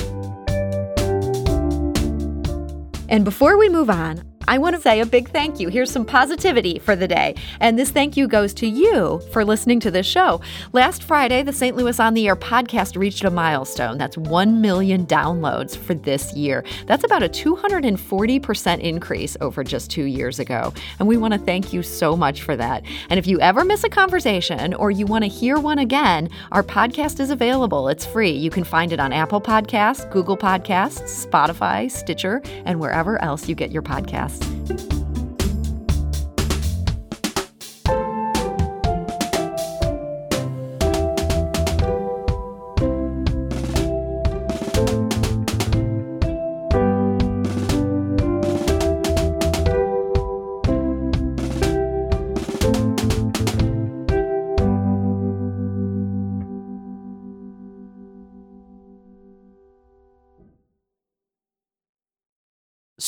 And 3.07 3.23
before 3.23 3.57
we 3.57 3.69
move 3.69 3.89
on, 3.89 4.23
I 4.47 4.57
want 4.57 4.75
to 4.75 4.81
say 4.81 4.99
a 4.99 5.05
big 5.05 5.29
thank 5.29 5.59
you. 5.59 5.69
Here's 5.69 5.91
some 5.91 6.05
positivity 6.05 6.79
for 6.79 6.95
the 6.95 7.07
day. 7.07 7.35
And 7.59 7.79
this 7.79 7.89
thank 7.89 8.15
you 8.15 8.27
goes 8.27 8.53
to 8.55 8.67
you 8.67 9.19
for 9.31 9.43
listening 9.43 9.79
to 9.81 9.91
this 9.91 10.05
show. 10.05 10.41
Last 10.73 11.03
Friday, 11.03 11.41
the 11.41 11.53
St. 11.53 11.75
Louis 11.75 11.99
on 11.99 12.13
the 12.13 12.27
Air 12.27 12.35
podcast 12.35 12.97
reached 12.97 13.23
a 13.23 13.31
milestone. 13.31 13.97
That's 13.97 14.17
1 14.17 14.61
million 14.61 15.05
downloads 15.05 15.75
for 15.75 15.93
this 15.93 16.33
year. 16.33 16.63
That's 16.85 17.03
about 17.03 17.23
a 17.23 17.29
240% 17.29 18.79
increase 18.79 19.37
over 19.41 19.63
just 19.63 19.89
two 19.89 20.03
years 20.03 20.39
ago. 20.39 20.73
And 20.99 21.07
we 21.07 21.17
want 21.17 21.33
to 21.33 21.39
thank 21.39 21.73
you 21.73 21.81
so 21.81 22.15
much 22.15 22.43
for 22.43 22.55
that. 22.55 22.83
And 23.09 23.17
if 23.17 23.25
you 23.25 23.39
ever 23.39 23.65
miss 23.65 23.83
a 23.83 23.89
conversation 23.89 24.73
or 24.75 24.91
you 24.91 25.05
want 25.05 25.23
to 25.23 25.29
hear 25.29 25.57
one 25.57 25.79
again, 25.79 26.29
our 26.51 26.63
podcast 26.63 27.19
is 27.19 27.31
available. 27.31 27.87
It's 27.87 28.05
free. 28.05 28.31
You 28.31 28.49
can 28.49 28.63
find 28.63 28.91
it 28.91 28.99
on 28.99 29.11
Apple 29.11 29.41
Podcasts, 29.41 30.09
Google 30.11 30.37
Podcasts, 30.37 31.25
Spotify, 31.25 31.89
Stitcher, 31.89 32.41
and 32.65 32.79
wherever 32.79 33.21
else 33.21 33.47
you 33.47 33.55
get 33.55 33.71
your 33.71 33.81
podcasts 33.81 34.34
podcast. 34.39 35.14